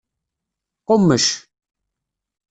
[0.87, 1.25] Qummec.